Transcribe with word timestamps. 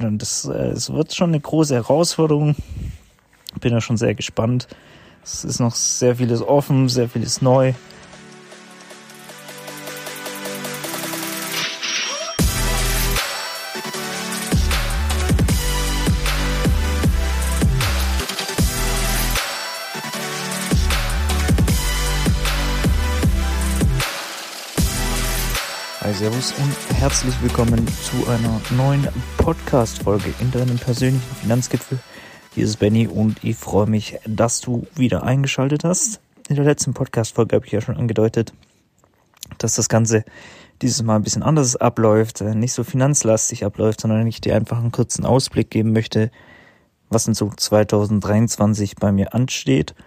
Und 0.00 0.22
das, 0.22 0.46
äh, 0.46 0.68
es 0.68 0.92
wird 0.92 1.14
schon 1.14 1.30
eine 1.30 1.40
große 1.40 1.74
Herausforderung. 1.74 2.56
Bin 3.60 3.72
ja 3.72 3.80
schon 3.80 3.96
sehr 3.96 4.14
gespannt. 4.14 4.68
Es 5.22 5.44
ist 5.44 5.60
noch 5.60 5.74
sehr 5.74 6.16
vieles 6.16 6.40
offen, 6.42 6.88
sehr 6.88 7.08
vieles 7.08 7.42
neu. 7.42 7.74
Hi, 26.10 26.16
Servus 26.16 26.52
und 26.58 26.98
herzlich 26.98 27.40
willkommen 27.40 27.86
zu 27.86 28.26
einer 28.26 28.60
neuen 28.76 29.06
Podcast-Folge 29.36 30.34
in 30.40 30.50
deinem 30.50 30.76
persönlichen 30.76 31.36
Finanzgipfel. 31.36 32.00
Hier 32.52 32.64
ist 32.64 32.80
Benny 32.80 33.06
und 33.06 33.44
ich 33.44 33.56
freue 33.56 33.86
mich, 33.86 34.18
dass 34.26 34.60
du 34.60 34.88
wieder 34.96 35.22
eingeschaltet 35.22 35.84
hast. 35.84 36.20
In 36.48 36.56
der 36.56 36.64
letzten 36.64 36.94
Podcast-Folge 36.94 37.54
habe 37.54 37.66
ich 37.66 37.70
ja 37.70 37.80
schon 37.80 37.96
angedeutet, 37.96 38.52
dass 39.58 39.76
das 39.76 39.88
Ganze 39.88 40.24
dieses 40.82 41.00
Mal 41.04 41.14
ein 41.14 41.22
bisschen 41.22 41.44
anders 41.44 41.76
abläuft, 41.76 42.40
äh, 42.40 42.56
nicht 42.56 42.72
so 42.72 42.82
finanzlastig 42.82 43.64
abläuft, 43.64 44.00
sondern 44.00 44.26
ich 44.26 44.40
dir 44.40 44.56
einfach 44.56 44.78
einen 44.78 44.90
kurzen 44.90 45.24
Ausblick 45.24 45.70
geben 45.70 45.92
möchte, 45.92 46.32
was 47.08 47.28
in 47.28 47.34
so 47.34 47.52
2023 47.56 48.96
bei 48.96 49.12
mir 49.12 49.32
ansteht– 49.32 49.94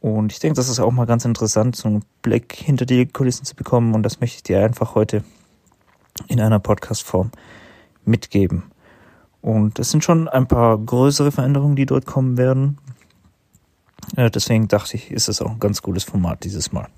und 0.00 0.32
ich 0.32 0.38
denke, 0.38 0.56
das 0.56 0.68
ist 0.68 0.78
auch 0.78 0.92
mal 0.92 1.06
ganz 1.06 1.24
interessant, 1.24 1.74
so 1.74 1.88
einen 1.88 2.04
Blick 2.22 2.52
hinter 2.54 2.86
die 2.86 3.06
Kulissen 3.06 3.44
zu 3.44 3.56
bekommen. 3.56 3.94
Und 3.94 4.04
das 4.04 4.20
möchte 4.20 4.36
ich 4.36 4.42
dir 4.44 4.64
einfach 4.64 4.94
heute 4.94 5.24
in 6.28 6.40
einer 6.40 6.60
Podcast-Form 6.60 7.32
mitgeben. 8.04 8.64
Und 9.40 9.78
es 9.78 9.90
sind 9.90 10.04
schon 10.04 10.28
ein 10.28 10.46
paar 10.46 10.78
größere 10.78 11.32
Veränderungen, 11.32 11.76
die 11.76 11.86
dort 11.86 12.06
kommen 12.06 12.36
werden. 12.36 12.78
Äh, 14.16 14.30
deswegen 14.30 14.68
dachte 14.68 14.96
ich, 14.96 15.10
ist 15.10 15.28
es 15.28 15.42
auch 15.42 15.50
ein 15.50 15.60
ganz 15.60 15.82
cooles 15.82 16.04
Format 16.04 16.44
dieses 16.44 16.72
Mal. 16.72 16.88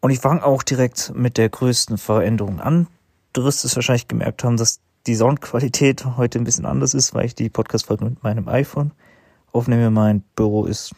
Und 0.00 0.10
ich 0.10 0.18
fange 0.18 0.44
auch 0.44 0.62
direkt 0.62 1.12
mit 1.14 1.38
der 1.38 1.48
größten 1.48 1.98
Veränderung 1.98 2.60
an. 2.60 2.86
Du 3.32 3.44
wirst 3.44 3.64
es 3.64 3.76
wahrscheinlich 3.76 4.08
gemerkt 4.08 4.44
haben, 4.44 4.56
dass 4.56 4.80
die 5.06 5.14
Soundqualität 5.14 6.04
heute 6.16 6.38
ein 6.38 6.44
bisschen 6.44 6.66
anders 6.66 6.94
ist, 6.94 7.14
weil 7.14 7.26
ich 7.26 7.34
die 7.34 7.48
Podcast-Folge 7.48 8.04
mit 8.04 8.22
meinem 8.22 8.48
iPhone 8.48 8.92
aufnehme. 9.52 9.90
Mein 9.90 10.22
Büro 10.34 10.64
ist 10.64 10.94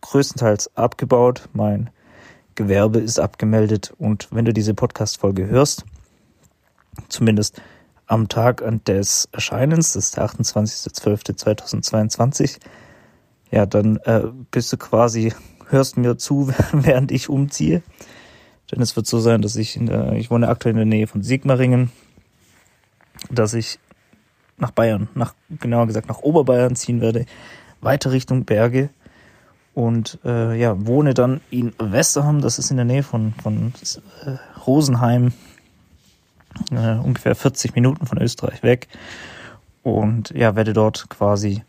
größtenteils 0.00 0.74
abgebaut. 0.76 1.48
Mein 1.52 1.90
Gewerbe 2.54 2.98
ist 2.98 3.20
abgemeldet 3.20 3.92
und 3.98 4.28
wenn 4.30 4.44
du 4.44 4.52
diese 4.52 4.74
Podcast-Folge 4.74 5.46
hörst, 5.46 5.86
zumindest 7.08 7.62
am 8.06 8.28
Tag 8.28 8.62
des 8.86 9.28
Erscheinens, 9.32 9.92
das 9.92 10.06
ist 10.06 10.16
der 10.16 10.26
28.12.2022, 10.26 12.58
ja, 13.50 13.66
dann 13.66 13.96
äh, 13.98 14.22
bist 14.50 14.72
du 14.72 14.76
quasi, 14.76 15.32
hörst 15.68 15.96
mir 15.96 16.16
zu, 16.16 16.52
während 16.72 17.12
ich 17.12 17.28
umziehe. 17.28 17.82
Denn 18.70 18.82
es 18.82 18.96
wird 18.96 19.06
so 19.06 19.20
sein, 19.20 19.40
dass 19.40 19.56
ich 19.56 19.76
in 19.76 19.86
der, 19.86 20.12
ich 20.14 20.30
wohne 20.30 20.48
aktuell 20.48 20.72
in 20.72 20.78
der 20.78 20.86
Nähe 20.86 21.06
von 21.06 21.22
Sigmaringen, 21.22 21.90
dass 23.30 23.54
ich 23.54 23.78
nach 24.56 24.72
Bayern, 24.72 25.08
nach, 25.14 25.34
genauer 25.48 25.86
gesagt 25.86 26.08
nach 26.08 26.20
Oberbayern 26.20 26.76
ziehen 26.76 27.00
werde, 27.00 27.24
weiter 27.80 28.10
Richtung 28.10 28.44
Berge 28.44 28.90
und 29.78 30.18
äh, 30.24 30.58
ja, 30.58 30.74
wohne 30.88 31.14
dann 31.14 31.40
in 31.52 31.72
Westerham, 31.78 32.40
das 32.40 32.58
ist 32.58 32.72
in 32.72 32.78
der 32.78 32.84
Nähe 32.84 33.04
von, 33.04 33.32
von 33.40 33.72
äh, 34.24 34.32
Rosenheim, 34.66 35.32
äh, 36.72 36.94
ungefähr 36.94 37.36
40 37.36 37.76
Minuten 37.76 38.04
von 38.04 38.20
Österreich 38.20 38.64
weg. 38.64 38.88
Und 39.84 40.30
ja, 40.30 40.56
werde 40.56 40.72
dort 40.72 41.08
quasi 41.08 41.62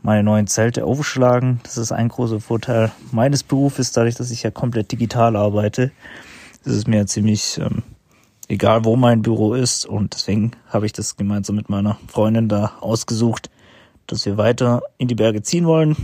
meine 0.00 0.22
neuen 0.22 0.46
Zelte 0.46 0.86
aufschlagen. 0.86 1.60
Das 1.64 1.76
ist 1.76 1.92
ein 1.92 2.08
großer 2.08 2.40
Vorteil 2.40 2.92
meines 3.12 3.42
Berufes, 3.42 3.92
dadurch, 3.92 4.14
dass 4.14 4.30
ich 4.30 4.42
ja 4.42 4.50
komplett 4.50 4.90
digital 4.90 5.36
arbeite. 5.36 5.90
Das 6.64 6.72
ist 6.72 6.88
mir 6.88 7.04
ziemlich 7.04 7.58
ähm, 7.58 7.82
egal, 8.48 8.86
wo 8.86 8.96
mein 8.96 9.20
Büro 9.20 9.52
ist. 9.52 9.84
Und 9.84 10.14
deswegen 10.14 10.52
habe 10.70 10.86
ich 10.86 10.94
das 10.94 11.18
gemeinsam 11.18 11.56
mit 11.56 11.68
meiner 11.68 11.98
Freundin 12.08 12.48
da 12.48 12.72
ausgesucht, 12.80 13.50
dass 14.06 14.24
wir 14.24 14.38
weiter 14.38 14.80
in 14.96 15.08
die 15.08 15.14
Berge 15.14 15.42
ziehen 15.42 15.66
wollen 15.66 15.94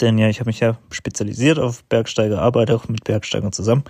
denn 0.00 0.18
ja, 0.18 0.28
ich 0.28 0.40
habe 0.40 0.48
mich 0.48 0.60
ja 0.60 0.78
spezialisiert 0.90 1.58
auf 1.58 1.84
Bergsteiger, 1.84 2.40
arbeite 2.40 2.74
auch 2.74 2.88
mit 2.88 3.04
Bergsteigern 3.04 3.52
zusammen. 3.52 3.84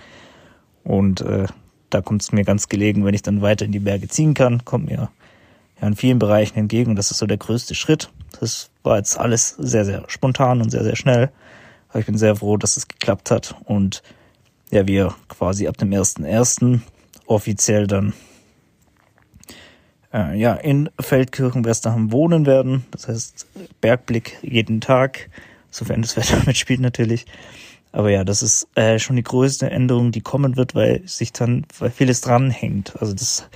Und 0.83 1.21
äh, 1.21 1.47
da 1.89 2.01
kommt 2.01 2.21
es 2.21 2.31
mir 2.31 2.43
ganz 2.43 2.69
gelegen, 2.69 3.05
wenn 3.05 3.13
ich 3.13 3.21
dann 3.21 3.41
weiter 3.41 3.65
in 3.65 3.71
die 3.71 3.79
Berge 3.79 4.07
ziehen 4.07 4.33
kann, 4.33 4.63
kommt 4.65 4.85
mir 4.85 4.95
ja 4.95 5.09
in 5.81 5.95
vielen 5.95 6.19
Bereichen 6.19 6.57
entgegen. 6.57 6.91
Und 6.91 6.95
das 6.95 7.11
ist 7.11 7.17
so 7.17 7.25
der 7.25 7.37
größte 7.37 7.75
Schritt. 7.75 8.09
Das 8.39 8.69
war 8.83 8.97
jetzt 8.97 9.19
alles 9.19 9.49
sehr, 9.49 9.85
sehr 9.85 10.03
spontan 10.07 10.61
und 10.61 10.69
sehr, 10.69 10.83
sehr 10.83 10.95
schnell. 10.95 11.29
Aber 11.89 11.99
ich 11.99 12.05
bin 12.05 12.17
sehr 12.17 12.35
froh, 12.35 12.57
dass 12.57 12.77
es 12.77 12.87
geklappt 12.87 13.31
hat. 13.31 13.55
Und 13.65 14.03
ja, 14.71 14.87
wir 14.87 15.13
quasi 15.27 15.67
ab 15.67 15.77
dem 15.77 15.91
1.1. 15.91 16.79
offiziell 17.27 17.87
dann 17.87 18.13
äh, 20.13 20.37
ja, 20.37 20.53
in 20.53 20.89
Feldkirchen 20.99 21.65
Westerham 21.65 22.11
wohnen 22.11 22.45
werden. 22.45 22.85
Das 22.91 23.07
heißt, 23.07 23.47
Bergblick 23.81 24.37
jeden 24.41 24.81
Tag 24.81 25.29
sofern 25.75 26.01
das 26.01 26.17
Wetter 26.17 26.41
mitspielt 26.45 26.79
natürlich. 26.79 27.25
Aber 27.91 28.09
ja, 28.09 28.23
das 28.25 28.43
ist 28.43 28.67
äh, 28.75 28.99
schon 28.99 29.15
die 29.15 29.23
größte 29.23 29.69
Änderung, 29.69 30.11
die 30.11 30.21
kommen 30.21 30.57
wird, 30.57 30.75
weil 30.75 31.07
sich 31.07 31.31
dann, 31.31 31.65
weil 31.79 31.91
vieles 31.91 32.19
dranhängt. 32.21 32.93
Also 32.99 33.13
das 33.13 33.49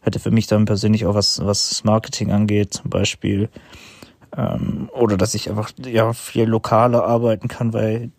hätte 0.00 0.18
für 0.18 0.30
mich 0.30 0.46
dann 0.46 0.64
persönlich 0.64 1.04
auch 1.06 1.14
was, 1.14 1.44
was 1.44 1.84
Marketing 1.84 2.32
angeht, 2.32 2.72
zum 2.72 2.88
Beispiel. 2.88 3.50
Ähm, 4.36 4.88
oder 4.92 5.16
dass 5.16 5.34
ich 5.34 5.50
einfach 5.50 5.70
ja 5.84 6.12
viel 6.12 6.44
lokaler 6.44 7.04
arbeiten 7.04 7.48
kann, 7.48 7.72
weil 7.72 8.10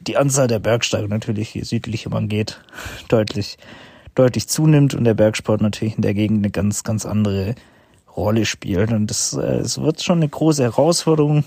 die 0.00 0.16
Anzahl 0.16 0.48
der 0.48 0.58
Bergsteiger 0.58 1.08
natürlich, 1.08 1.54
je 1.54 1.62
südlicher 1.62 2.10
man 2.10 2.28
geht, 2.28 2.60
deutlich, 3.08 3.58
deutlich 4.14 4.48
zunimmt 4.48 4.94
und 4.94 5.04
der 5.04 5.14
Bergsport 5.14 5.60
natürlich 5.60 5.96
in 5.96 6.02
der 6.02 6.14
Gegend 6.14 6.38
eine 6.38 6.50
ganz, 6.50 6.84
ganz 6.84 7.06
andere 7.06 7.54
Rolle 8.16 8.44
spielt. 8.44 8.92
Und 8.92 9.08
das, 9.08 9.32
äh, 9.32 9.56
es 9.56 9.80
wird 9.80 10.02
schon 10.02 10.18
eine 10.18 10.28
große 10.28 10.62
Herausforderung, 10.62 11.44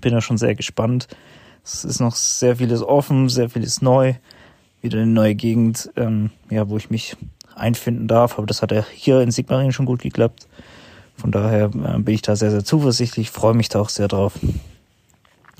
bin 0.00 0.12
ja 0.12 0.20
schon 0.20 0.38
sehr 0.38 0.54
gespannt. 0.54 1.08
Es 1.64 1.84
ist 1.84 2.00
noch 2.00 2.14
sehr 2.14 2.56
vieles 2.56 2.82
offen, 2.82 3.28
sehr 3.28 3.48
vieles 3.48 3.80
neu. 3.80 4.14
Wieder 4.82 4.98
eine 4.98 5.06
neue 5.06 5.34
Gegend, 5.34 5.90
ähm, 5.96 6.30
ja, 6.50 6.68
wo 6.68 6.76
ich 6.76 6.90
mich 6.90 7.16
einfinden 7.54 8.06
darf. 8.06 8.38
Aber 8.38 8.46
das 8.46 8.60
hat 8.60 8.70
ja 8.70 8.84
hier 8.92 9.20
in 9.20 9.30
Sigmaringen 9.30 9.72
schon 9.72 9.86
gut 9.86 10.02
geklappt. 10.02 10.46
Von 11.16 11.30
daher 11.30 11.66
äh, 11.66 11.98
bin 11.98 12.14
ich 12.14 12.22
da 12.22 12.36
sehr, 12.36 12.50
sehr 12.50 12.64
zuversichtlich, 12.64 13.30
freue 13.30 13.54
mich 13.54 13.68
da 13.68 13.80
auch 13.80 13.88
sehr 13.88 14.08
drauf. 14.08 14.34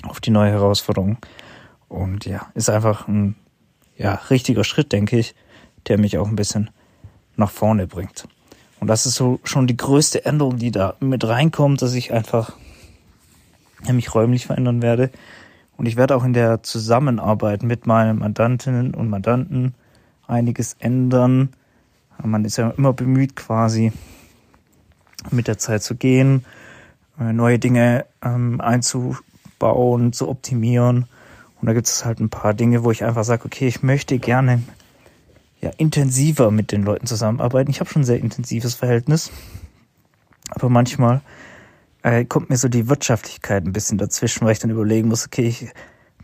Auf 0.03 0.19
die 0.19 0.31
neue 0.31 0.51
Herausforderung. 0.51 1.17
Und 1.87 2.25
ja, 2.25 2.47
ist 2.53 2.69
einfach 2.69 3.07
ein 3.07 3.35
ja, 3.97 4.15
richtiger 4.29 4.63
Schritt, 4.63 4.91
denke 4.91 5.17
ich, 5.17 5.33
der 5.87 5.97
mich 5.97 6.17
auch 6.17 6.27
ein 6.27 6.35
bisschen 6.35 6.69
nach 7.35 7.51
vorne 7.51 7.87
bringt. 7.87 8.27
Und 8.79 8.87
das 8.87 9.05
ist 9.05 9.15
so 9.15 9.39
schon 9.43 9.67
die 9.67 9.77
größte 9.77 10.25
Änderung, 10.25 10.57
die 10.57 10.71
da 10.71 10.95
mit 10.99 11.25
reinkommt, 11.25 11.81
dass 11.81 11.93
ich 11.93 12.13
einfach 12.13 12.53
mich 13.93 14.13
räumlich 14.13 14.45
verändern 14.45 14.81
werde. 14.81 15.11
Und 15.77 15.87
ich 15.87 15.97
werde 15.97 16.15
auch 16.15 16.23
in 16.23 16.33
der 16.33 16.63
Zusammenarbeit 16.63 17.63
mit 17.63 17.85
meinen 17.85 18.19
Mandantinnen 18.19 18.93
und 18.93 19.09
Mandanten 19.09 19.73
einiges 20.27 20.75
ändern. 20.79 21.49
Man 22.23 22.45
ist 22.45 22.57
ja 22.57 22.69
immer 22.71 22.93
bemüht, 22.93 23.35
quasi 23.35 23.91
mit 25.31 25.47
der 25.47 25.57
Zeit 25.57 25.83
zu 25.83 25.95
gehen, 25.95 26.45
äh, 27.19 27.33
neue 27.33 27.59
Dinge 27.59 28.05
ähm, 28.21 28.61
einzubauen, 28.61 30.13
zu 30.13 30.29
optimieren. 30.29 31.07
Und 31.59 31.67
da 31.67 31.73
gibt 31.73 31.87
es 31.87 32.05
halt 32.05 32.19
ein 32.19 32.29
paar 32.29 32.53
Dinge, 32.53 32.83
wo 32.83 32.91
ich 32.91 33.03
einfach 33.03 33.23
sage, 33.23 33.45
okay, 33.45 33.67
ich 33.67 33.83
möchte 33.83 34.19
gerne 34.19 34.61
ja, 35.61 35.71
intensiver 35.77 36.51
mit 36.51 36.71
den 36.71 36.83
Leuten 36.83 37.07
zusammenarbeiten. 37.07 37.71
Ich 37.71 37.79
habe 37.79 37.89
schon 37.89 38.03
ein 38.03 38.05
sehr 38.05 38.19
intensives 38.19 38.75
Verhältnis, 38.75 39.31
aber 40.49 40.69
manchmal 40.69 41.21
äh, 42.05 42.23
kommt 42.23 42.51
mir 42.51 42.57
so 42.57 42.67
die 42.67 42.87
Wirtschaftlichkeit 42.87 43.65
ein 43.65 43.73
bisschen 43.73 43.97
dazwischen, 43.97 44.45
weil 44.45 44.51
ich 44.51 44.59
dann 44.59 44.69
überlegen 44.69 45.07
muss, 45.07 45.25
okay, 45.25 45.47
ich 45.47 45.67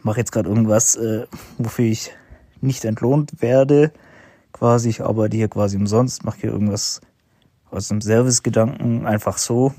mache 0.04 0.20
jetzt 0.20 0.32
gerade 0.32 0.48
irgendwas, 0.48 0.96
äh, 0.96 1.26
wofür 1.58 1.86
ich 1.86 2.12
nicht 2.62 2.86
entlohnt 2.86 3.42
werde. 3.42 3.92
Quasi, 4.52 4.90
ich 4.90 5.02
arbeite 5.02 5.38
hier 5.38 5.48
quasi 5.48 5.78
umsonst, 5.78 6.24
mache 6.24 6.42
hier 6.42 6.52
irgendwas 6.52 7.02
aus 7.72 7.90
einem 7.90 8.02
Servicegedanken 8.02 9.08
einfach 9.08 9.40
so. 9.40 9.74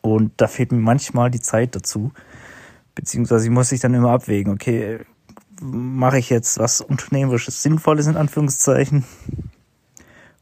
Und 0.00 0.32
da 0.38 0.48
fehlt 0.48 0.72
mir 0.72 0.78
manchmal 0.78 1.30
die 1.30 1.40
Zeit 1.40 1.76
dazu. 1.76 2.12
Beziehungsweise 2.96 3.44
ich 3.44 3.52
muss 3.52 3.68
sich 3.68 3.78
dann 3.78 3.94
immer 3.94 4.10
abwägen, 4.10 4.52
okay, 4.52 4.98
mache 5.60 6.18
ich 6.18 6.30
jetzt 6.30 6.58
was 6.58 6.80
Unternehmerisches 6.80 7.62
Sinnvolles 7.62 8.08
in 8.08 8.16
Anführungszeichen? 8.16 9.04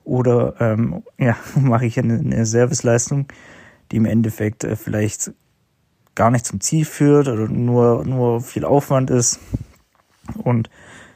Oder 0.04 0.54
ähm, 0.58 1.02
ja, 1.18 1.36
mache 1.54 1.84
ich 1.84 1.98
eine, 1.98 2.18
eine 2.18 2.46
Serviceleistung, 2.46 3.26
die 3.92 3.96
im 3.96 4.06
Endeffekt 4.06 4.64
äh, 4.64 4.74
vielleicht 4.74 5.32
gar 6.14 6.30
nicht 6.30 6.44
zum 6.44 6.60
Ziel 6.60 6.84
führt 6.84 7.28
oder 7.28 7.48
nur, 7.48 8.04
nur 8.04 8.40
viel 8.40 8.64
Aufwand 8.64 9.10
ist. 9.10 9.38
Und 10.42 10.70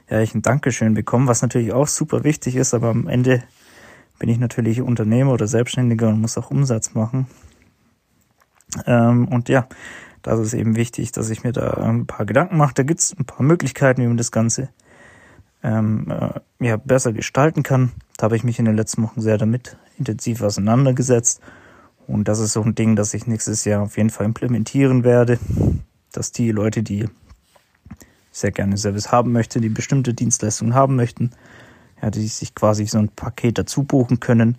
ja, 0.09 0.21
ich 0.21 0.35
ein 0.35 0.43
Dankeschön 0.43 0.95
bekomme, 0.95 1.27
was 1.27 1.43
natürlich 1.43 1.73
auch 1.73 1.89
super 1.89 2.23
wichtig 2.23 2.57
ist, 2.57 2.75
aber 2.75 2.91
am 2.91 3.09
Ende 3.09 3.43
bin 4.19 4.29
ich 4.29 4.39
natürlich 4.39 4.81
Unternehmer 4.81 5.33
oder 5.33 5.47
Selbstständiger 5.47 6.09
und 6.09 6.21
muss 6.21 6.39
auch 6.39 6.51
Umsatz 6.51 6.95
machen. 6.95 7.27
Ähm, 8.87 9.29
und 9.29 9.49
ja, 9.49 9.67
da 10.23 10.41
ist 10.41 10.55
eben 10.55 10.77
wichtig, 10.77 11.13
dass 11.13 11.31
ich 11.31 11.45
mir 11.45 11.53
da 11.53 11.73
ein 11.75 12.07
paar 12.07 12.27
Gedanken 12.27 12.57
mache. 12.57 12.75
Da 12.75 12.83
gibt 12.83 13.01
es 13.01 13.17
ein 13.19 13.25
paar 13.25 13.45
Möglichkeiten, 13.45 14.03
wie 14.03 14.07
man 14.07 14.17
das 14.17 14.33
Ganze 14.33 14.71
ähm, 15.63 16.11
äh, 16.11 16.41
ja, 16.65 16.77
besser 16.77 17.13
gestalten 17.13 17.63
kann. 17.63 17.93
Da 18.17 18.25
habe 18.25 18.37
ich 18.37 18.45
mich 18.45 18.59
in 18.59 18.65
den 18.65 18.77
letzten 18.77 19.03
Wochen 19.03 19.21
sehr 19.21 19.39
damit 19.39 19.77
intensiv 19.99 20.43
auseinandergesetzt. 20.43 21.41
Und 22.07 22.29
das 22.29 22.39
ist 22.39 22.53
so 22.53 22.63
ein 22.63 22.75
Ding, 22.75 22.97
das 22.97 23.15
ich 23.15 23.27
nächstes 23.27 23.65
Jahr 23.65 23.83
auf 23.83 23.97
jeden 23.97 24.11
Fall 24.11 24.27
implementieren 24.27 25.05
werde, 25.05 25.39
dass 26.13 26.33
die 26.33 26.51
Leute, 26.51 26.83
die 26.83 27.07
sehr 28.31 28.53
gerne 28.53 28.77
Service 28.77 29.11
haben 29.11 29.33
möchten, 29.33 29.63
die 29.63 29.69
bestimmte 29.69 30.15
Dienstleistungen 30.15 30.75
haben 30.75 30.95
möchten, 30.95 31.31
ja, 32.03 32.11
die 32.11 32.27
sich 32.27 32.55
quasi 32.55 32.87
so 32.87 32.99
ein 32.99 33.09
Paket 33.09 33.59
dazu 33.59 33.83
buchen 33.83 34.21
können. 34.21 34.59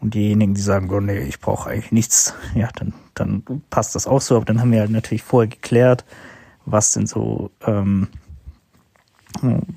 Und 0.00 0.12
diejenigen, 0.12 0.54
die 0.54 0.60
sagen, 0.60 0.90
oh 0.90 1.00
nee, 1.00 1.20
ich 1.20 1.40
brauche 1.40 1.70
eigentlich 1.70 1.92
nichts, 1.92 2.34
ja, 2.54 2.68
dann, 2.76 2.92
dann 3.14 3.42
passt 3.70 3.94
das 3.94 4.06
auch 4.06 4.20
so. 4.20 4.36
Aber 4.36 4.44
dann 4.44 4.60
haben 4.60 4.70
wir 4.70 4.80
halt 4.80 4.90
natürlich 4.90 5.22
vorher 5.22 5.48
geklärt, 5.48 6.04
was 6.66 6.92
denn 6.92 7.06
so 7.06 7.50
ähm, 7.66 8.08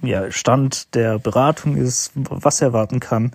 ja, 0.02 0.32
Stand 0.32 0.94
der 0.96 1.20
Beratung 1.20 1.76
ist, 1.76 2.12
was 2.16 2.62
er 2.62 2.68
erwarten 2.68 3.00
kann, 3.00 3.32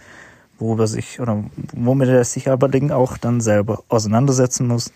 worüber 0.58 0.86
sich 0.86 1.20
oder 1.20 1.44
womit 1.72 2.08
er 2.08 2.24
sich 2.24 2.48
aber 2.48 2.70
auch 2.92 3.16
dann 3.18 3.40
selber 3.40 3.82
auseinandersetzen 3.88 4.66
muss 4.66 4.92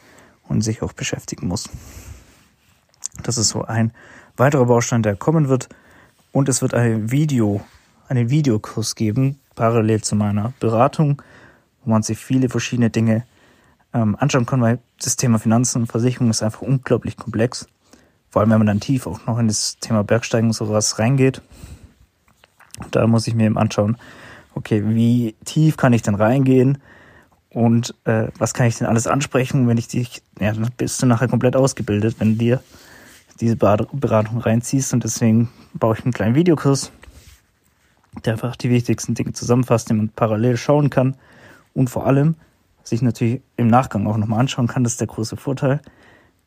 und 0.49 0.63
sich 0.63 0.83
auch 0.83 0.93
beschäftigen 0.93 1.49
muss. 1.49 1.69
Das 3.23 3.39
ist 3.39 3.49
so 3.49 3.65
ein 3.65 3.93
weiterer 4.37 4.67
Baustein, 4.67 5.03
der 5.03 5.17
kommen 5.17 5.49
wird. 5.49 5.69
Und 6.33 6.49
es 6.49 6.63
wird 6.63 6.75
ein 6.75 7.11
Video, 7.11 7.61
einen 8.09 8.31
Videokurs 8.31 8.95
geben, 8.95 9.41
parallel 9.55 10.03
zu 10.03 10.15
meiner 10.15 10.53
Beratung, 10.61 11.21
wo 11.85 11.91
man 11.91 12.03
sich 12.03 12.19
viele 12.19 12.49
verschiedene 12.49 12.91
Dinge 12.91 13.25
ähm, 13.93 14.17
anschauen 14.19 14.47
kann, 14.47 14.61
weil 14.61 14.79
das 15.03 15.17
Thema 15.17 15.39
Finanzen 15.39 15.83
und 15.83 15.87
Versicherung 15.89 16.31
ist 16.31 16.43
einfach 16.43 16.63
unglaublich 16.63 17.17
komplex. 17.17 17.67
Vor 18.31 18.41
allem, 18.41 18.51
wenn 18.51 18.59
man 18.59 18.67
dann 18.67 18.81
tief 18.81 19.07
auch 19.07 19.27
noch 19.27 19.39
in 19.39 19.49
das 19.49 19.79
Thema 19.79 20.05
Bergsteigen 20.05 20.51
und 20.51 20.55
sowas 20.55 20.99
reingeht. 20.99 21.43
Da 22.91 23.07
muss 23.07 23.27
ich 23.27 23.35
mir 23.35 23.47
eben 23.47 23.59
anschauen, 23.59 23.97
okay, 24.59 24.83
wie 24.85 25.37
tief 25.45 25.77
kann 25.77 25.93
ich 25.93 26.03
denn 26.03 26.17
reingehen 26.17 26.79
und 27.51 27.95
äh, 28.05 28.29
was 28.39 28.55
kann 28.55 28.67
ich 28.67 28.77
denn 28.77 28.89
alles 28.89 29.07
ansprechen, 29.07 29.69
wenn 29.69 29.79
ich 29.79 29.89
dich, 29.89 30.23
ja, 30.41 30.53
dann 30.53 30.69
bist 30.77 31.01
du 31.01 31.07
nachher 31.07 31.29
komplett 31.29 31.57
ausgebildet, 31.57 32.17
wenn 32.19 32.33
du 32.33 32.39
dir 32.39 32.63
diese 33.41 33.57
Beratung 33.57 34.41
reinziehst 34.41 34.93
und 34.93 35.05
deswegen 35.05 35.49
baue 35.73 35.95
ich 35.97 36.05
einen 36.05 36.13
kleinen 36.13 36.35
Videokurs, 36.35 36.91
der 38.25 38.33
einfach 38.33 38.57
die 38.57 38.69
wichtigsten 38.69 39.15
Dinge 39.15 39.33
zusammenfasst, 39.33 39.91
den 39.91 39.97
man 39.97 40.09
parallel 40.09 40.57
schauen 40.57 40.91
kann 40.91 41.17
und 41.73 41.89
vor 41.89 42.07
allem 42.07 42.35
sich 42.83 43.01
natürlich 43.01 43.43
im 43.57 43.69
Nachgang 43.69 44.07
auch 44.09 44.17
nochmal 44.17 44.41
anschauen 44.41 44.67
kann, 44.67 44.83
das 44.83 44.95
ist 44.95 45.01
der 45.01 45.07
große 45.07 45.37
Vorteil, 45.37 45.81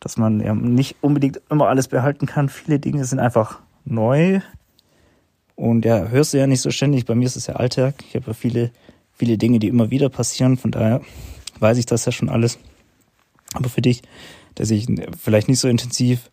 dass 0.02 0.18
man 0.18 0.42
ja 0.42 0.54
nicht 0.54 0.98
unbedingt 1.02 1.40
immer 1.50 1.70
alles 1.70 1.88
behalten 1.88 2.26
kann. 2.26 2.50
Viele 2.50 2.80
Dinge 2.80 3.06
sind 3.06 3.20
einfach 3.20 3.60
neu. 3.86 4.42
Und 5.56 5.86
ja, 5.86 6.08
hörst 6.08 6.34
du 6.34 6.38
ja 6.38 6.48
nicht 6.48 6.62
so 6.62 6.72
ständig. 6.72 7.06
Bei 7.06 7.16
mir 7.16 7.26
ist 7.26 7.36
es 7.36 7.48
ja 7.48 7.56
Alltag. 7.56 8.04
Ich 8.08 8.16
habe 8.16 8.28
ja 8.28 8.34
viele, 8.34 8.72
viele 9.14 9.38
Dinge, 9.38 9.60
die 9.60 9.68
immer 9.68 9.92
wieder 9.92 10.10
passieren. 10.10 10.58
Von 10.58 10.72
daher 10.72 11.02
weiß 11.60 11.78
ich 11.78 11.86
das 11.86 12.06
ja 12.06 12.12
schon 12.12 12.30
alles. 12.30 12.58
Aber 13.54 13.70
für 13.70 13.82
dich, 13.82 14.02
der 14.58 14.66
sich 14.66 14.88
vielleicht 15.20 15.48
nicht 15.48 15.60
so 15.60 15.68
intensiv 15.68 16.30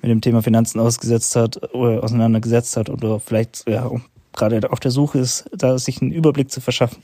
mit 0.00 0.10
dem 0.10 0.20
Thema 0.20 0.42
Finanzen 0.42 0.80
ausgesetzt 0.80 1.36
hat 1.36 1.74
oder 1.74 2.02
auseinandergesetzt 2.02 2.76
hat 2.76 2.90
oder 2.90 3.20
vielleicht 3.20 3.68
ja, 3.68 3.88
gerade 4.32 4.72
auf 4.72 4.80
der 4.80 4.90
Suche 4.90 5.18
ist, 5.18 5.48
da 5.56 5.78
sich 5.78 6.02
einen 6.02 6.12
Überblick 6.12 6.50
zu 6.50 6.60
verschaffen, 6.60 7.02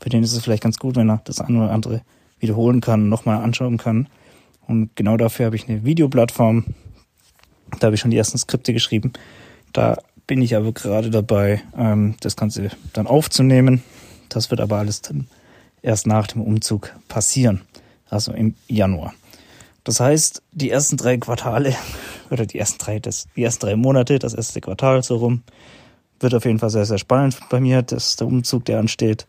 für 0.00 0.08
den 0.08 0.24
ist 0.24 0.32
es 0.32 0.42
vielleicht 0.42 0.64
ganz 0.64 0.78
gut, 0.78 0.96
wenn 0.96 1.08
er 1.08 1.20
das 1.24 1.40
eine 1.40 1.58
oder 1.58 1.70
andere 1.70 2.02
wiederholen 2.40 2.80
kann, 2.80 3.08
nochmal 3.08 3.44
anschauen 3.44 3.78
kann 3.78 4.08
und 4.66 4.94
genau 4.96 5.16
dafür 5.16 5.46
habe 5.46 5.56
ich 5.56 5.68
eine 5.68 5.84
Videoplattform. 5.84 6.64
Da 7.78 7.86
habe 7.86 7.94
ich 7.94 8.00
schon 8.00 8.10
die 8.10 8.16
ersten 8.16 8.38
Skripte 8.38 8.72
geschrieben. 8.72 9.12
Da 9.72 9.98
bin 10.26 10.42
ich 10.42 10.56
aber 10.56 10.72
gerade 10.72 11.10
dabei, 11.10 11.62
ähm, 11.76 12.16
das 12.20 12.36
Ganze 12.36 12.70
dann 12.92 13.06
aufzunehmen. 13.06 13.82
Das 14.28 14.50
wird 14.50 14.60
aber 14.60 14.78
alles 14.78 15.02
dann 15.02 15.26
erst 15.82 16.06
nach 16.06 16.26
dem 16.26 16.42
Umzug 16.42 16.94
passieren. 17.08 17.62
Also 18.08 18.32
im 18.32 18.54
Januar. 18.68 19.14
Das 19.84 20.00
heißt, 20.00 20.42
die 20.52 20.70
ersten 20.70 20.96
drei 20.96 21.16
Quartale 21.16 21.74
oder 22.30 22.46
die 22.46 22.58
ersten 22.58 22.78
drei, 22.78 22.98
das, 22.98 23.26
die 23.36 23.42
ersten 23.42 23.66
drei 23.66 23.76
Monate, 23.76 24.18
das 24.18 24.34
erste 24.34 24.60
Quartal 24.60 25.02
so 25.02 25.16
rum, 25.16 25.42
wird 26.20 26.34
auf 26.34 26.44
jeden 26.44 26.58
Fall 26.58 26.70
sehr, 26.70 26.86
sehr 26.86 26.98
spannend 26.98 27.38
bei 27.50 27.60
mir. 27.60 27.82
Das 27.82 28.10
ist 28.10 28.20
der 28.20 28.28
Umzug, 28.28 28.64
der 28.64 28.78
ansteht. 28.78 29.26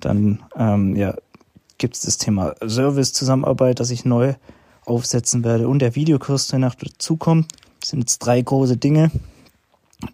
Dann 0.00 0.42
ähm, 0.56 0.94
ja, 0.94 1.14
gibt 1.78 1.96
es 1.96 2.02
das 2.02 2.18
Thema 2.18 2.54
Service-Zusammenarbeit, 2.66 3.80
das 3.80 3.90
ich 3.90 4.04
neu 4.04 4.34
aufsetzen 4.84 5.44
werde 5.44 5.68
und 5.68 5.80
der 5.80 5.94
Videokurs, 5.94 6.48
der 6.48 6.58
nach 6.58 6.74
dazukommt, 6.74 7.52
sind 7.84 8.00
jetzt 8.00 8.18
drei 8.18 8.40
große 8.40 8.76
Dinge, 8.76 9.10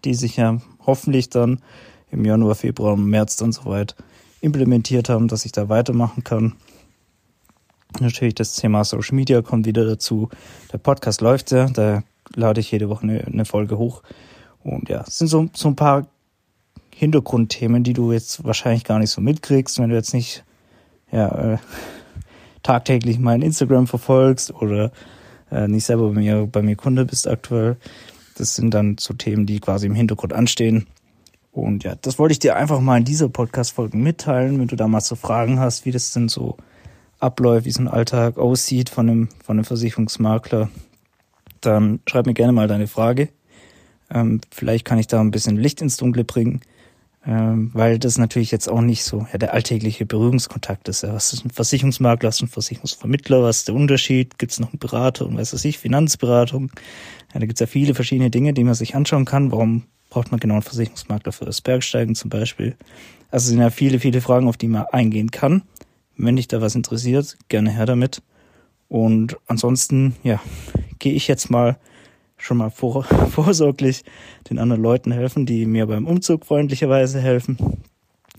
die 0.03 0.13
sich 0.13 0.37
ja 0.37 0.59
hoffentlich 0.85 1.29
dann 1.29 1.59
im 2.11 2.25
Januar, 2.25 2.55
Februar, 2.55 2.95
März 2.95 3.37
dann 3.37 3.51
soweit 3.51 3.95
implementiert 4.41 5.09
haben, 5.09 5.27
dass 5.27 5.45
ich 5.45 5.51
da 5.51 5.69
weitermachen 5.69 6.23
kann. 6.23 6.53
Natürlich 7.99 8.35
das 8.35 8.55
Thema 8.55 8.83
Social 8.83 9.15
Media 9.15 9.41
kommt 9.41 9.65
wieder 9.65 9.85
dazu. 9.85 10.29
Der 10.71 10.77
Podcast 10.77 11.21
läuft 11.21 11.51
ja, 11.51 11.67
da 11.67 12.03
lade 12.35 12.59
ich 12.59 12.71
jede 12.71 12.89
Woche 12.89 13.03
eine, 13.03 13.25
eine 13.25 13.45
Folge 13.45 13.77
hoch. 13.77 14.03
Und 14.63 14.89
ja, 14.89 15.03
es 15.07 15.17
sind 15.17 15.27
so, 15.27 15.47
so 15.53 15.69
ein 15.69 15.75
paar 15.75 16.07
Hintergrundthemen, 16.93 17.83
die 17.83 17.93
du 17.93 18.11
jetzt 18.11 18.43
wahrscheinlich 18.43 18.83
gar 18.83 18.99
nicht 18.99 19.11
so 19.11 19.21
mitkriegst, 19.21 19.79
wenn 19.79 19.89
du 19.89 19.95
jetzt 19.95 20.13
nicht 20.13 20.43
ja, 21.11 21.53
äh, 21.53 21.57
tagtäglich 22.63 23.19
mein 23.19 23.41
Instagram 23.41 23.87
verfolgst 23.87 24.53
oder 24.53 24.91
äh, 25.51 25.67
nicht 25.67 25.85
selber 25.85 26.09
bei 26.09 26.19
mir, 26.19 26.47
bei 26.47 26.61
mir 26.61 26.75
Kunde 26.75 27.05
bist 27.05 27.27
aktuell. 27.27 27.77
Das 28.35 28.55
sind 28.55 28.73
dann 28.73 28.97
so 28.99 29.13
Themen, 29.13 29.45
die 29.45 29.59
quasi 29.59 29.87
im 29.87 29.95
Hintergrund 29.95 30.33
anstehen. 30.33 30.87
Und 31.51 31.83
ja, 31.83 31.95
das 31.95 32.19
wollte 32.19 32.33
ich 32.33 32.39
dir 32.39 32.55
einfach 32.55 32.81
mal 32.81 32.97
in 32.97 33.05
dieser 33.05 33.29
Podcast-Folge 33.29 33.97
mitteilen, 33.97 34.59
wenn 34.59 34.67
du 34.67 34.75
da 34.75 34.87
mal 34.87 35.01
so 35.01 35.15
Fragen 35.15 35.59
hast, 35.59 35.85
wie 35.85 35.91
das 35.91 36.11
denn 36.11 36.27
so 36.27 36.57
abläuft, 37.19 37.65
wie 37.65 37.71
so 37.71 37.81
ein 37.81 37.87
Alltag 37.87 38.37
aussieht 38.37 38.89
von 38.89 39.09
einem, 39.09 39.29
von 39.43 39.57
einem 39.57 39.65
Versicherungsmakler. 39.65 40.69
Dann 41.61 42.01
schreib 42.07 42.25
mir 42.25 42.33
gerne 42.33 42.51
mal 42.51 42.67
deine 42.67 42.87
Frage. 42.87 43.29
Ähm, 44.09 44.41
vielleicht 44.51 44.85
kann 44.85 44.99
ich 44.99 45.07
da 45.07 45.21
ein 45.21 45.31
bisschen 45.31 45.55
Licht 45.55 45.81
ins 45.81 45.97
Dunkle 45.97 46.25
bringen 46.25 46.61
ähm, 47.27 47.71
weil 47.73 47.97
das 47.97 48.17
natürlich 48.17 48.51
jetzt 48.51 48.69
auch 48.69 48.81
nicht 48.81 49.03
so 49.03 49.25
ja, 49.31 49.39
der 49.39 49.53
alltägliche 49.53 50.05
Berührungskontakt 50.05 50.87
ist. 50.89 51.01
Ja, 51.01 51.13
was 51.13 51.33
ist 51.33 51.43
ein 51.43 51.49
Versicherungsmakler, 51.49 52.27
was 52.27 52.35
ist 52.37 52.43
ein 52.43 52.47
Versicherungsvermittler, 52.49 53.41
was 53.41 53.57
ist 53.57 53.67
der 53.67 53.75
Unterschied, 53.75 54.37
gibt 54.37 54.51
es 54.51 54.59
noch 54.59 54.71
einen 54.71 54.79
Berater 54.79 55.25
und 55.25 55.37
was 55.37 55.53
weiß 55.53 55.65
ich, 55.65 55.79
Finanzberatung. 55.79 56.71
Ja, 57.33 57.39
da 57.39 57.45
gibt 57.47 57.53
es 57.53 57.59
ja 57.61 57.67
viele 57.67 57.95
verschiedene 57.95 58.29
Dinge, 58.29 58.53
die 58.53 58.63
man 58.63 58.75
sich 58.75 58.95
anschauen 58.95 59.25
kann. 59.25 59.51
Warum 59.51 59.83
braucht 60.09 60.31
man 60.31 60.39
genau 60.39 60.55
einen 60.55 60.63
Versicherungsmakler 60.63 61.31
für 61.31 61.45
das 61.45 61.61
Bergsteigen 61.61 62.13
zum 62.13 62.29
Beispiel? 62.29 62.75
Also 63.31 63.49
sind 63.49 63.59
ja 63.59 63.71
viele, 63.71 63.99
viele 63.99 64.21
Fragen, 64.21 64.47
auf 64.47 64.57
die 64.57 64.67
man 64.67 64.85
eingehen 64.91 65.31
kann. 65.31 65.63
Wenn 66.15 66.35
dich 66.35 66.47
da 66.47 66.61
was 66.61 66.75
interessiert, 66.75 67.37
gerne 67.49 67.71
her 67.71 67.85
damit. 67.85 68.21
Und 68.87 69.37
ansonsten, 69.47 70.15
ja, 70.23 70.39
gehe 70.99 71.13
ich 71.13 71.27
jetzt 71.27 71.49
mal 71.49 71.77
schon 72.37 72.57
mal 72.57 72.69
vor, 72.69 73.03
vorsorglich 73.29 74.03
den 74.49 74.59
anderen 74.59 74.81
Leuten 74.81 75.11
helfen, 75.11 75.45
die 75.45 75.65
mir 75.65 75.87
beim 75.87 76.07
Umzug 76.07 76.45
freundlicherweise 76.45 77.19
helfen. 77.19 77.57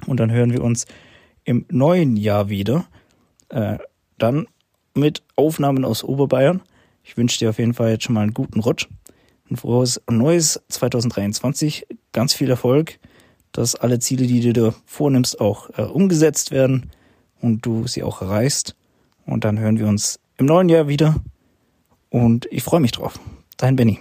Und 0.07 0.21
dann 0.21 0.31
hören 0.31 0.53
wir 0.53 0.63
uns 0.63 0.87
im 1.45 1.65
neuen 1.71 2.17
Jahr 2.17 2.49
wieder. 2.49 2.87
Äh, 3.49 3.79
dann 4.19 4.47
mit 4.95 5.23
Aufnahmen 5.37 5.85
aus 5.85 6.05
Oberbayern. 6.05 6.63
Ich 7.05 7.17
wünsche 7.17 7.39
dir 7.39 7.51
auf 7.51 7.59
jeden 7.59 7.75
Fall 7.75 7.91
jetzt 7.91 8.05
schon 8.05 8.15
mal 8.15 8.23
einen 8.23 8.35
guten 8.35 8.61
Rutsch. 8.61 8.89
Ein 9.51 9.57
frohes 9.57 10.01
neues 10.11 10.61
2023. 10.69 11.87
Ganz 12.13 12.35
viel 12.35 12.51
Erfolg, 12.51 12.99
dass 13.53 13.75
alle 13.77 13.99
Ziele, 14.01 14.27
die 14.27 14.41
du 14.41 14.53
dir 14.53 14.75
vornimmst, 14.87 15.41
auch 15.41 15.71
äh, 15.79 15.83
umgesetzt 15.83 16.51
werden 16.51 16.91
und 17.41 17.65
du 17.65 17.87
sie 17.87 18.03
auch 18.03 18.23
erreichst. 18.23 18.75
Und 19.25 19.45
dann 19.45 19.59
hören 19.59 19.79
wir 19.79 19.87
uns 19.87 20.19
im 20.37 20.47
neuen 20.47 20.69
Jahr 20.69 20.89
wieder. 20.89 21.17
Und 22.11 22.47
ich 22.51 22.63
freue 22.63 22.81
mich 22.81 22.93
drauf. 22.93 23.19
Dein 23.57 23.75
Benny. 23.77 23.99